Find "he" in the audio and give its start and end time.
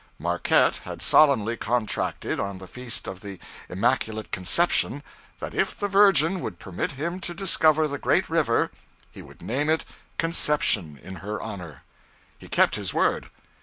9.11-9.21, 12.39-12.47